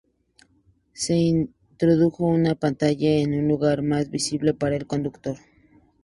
Se 0.93 1.15
introdujo 1.15 2.25
una 2.25 2.55
pantalla 2.55 3.07
en 3.11 3.35
un 3.35 3.47
lugar 3.47 3.83
más 3.83 4.09
visible 4.09 4.55
para 4.55 4.75
el 4.75 4.87
conductor. 4.87 5.37